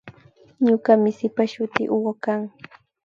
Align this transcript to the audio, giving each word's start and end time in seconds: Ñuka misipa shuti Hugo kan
Ñuka 0.65 0.91
misipa 1.03 1.41
shuti 1.53 1.83
Hugo 1.91 2.13
kan 2.23 2.41